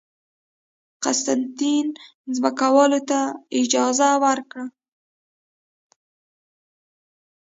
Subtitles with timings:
[1.03, 1.87] قسطنطین
[2.35, 3.19] ځمکوالو ته
[3.61, 4.65] اجازه ورکړه